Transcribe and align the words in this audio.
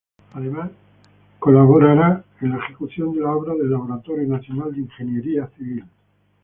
Además, 0.33 0.71
colaborará 1.37 2.23
en 2.41 2.49
la 2.49 2.57
ejecución 2.57 3.13
de 3.13 3.21
la 3.21 3.35
obra 3.35 3.53
el 3.53 3.69
Laboratorio 3.69 4.27
Nacional 4.27 4.71
de 4.73 4.79
Ingeniería 4.81 5.45
Civil. 5.55 5.85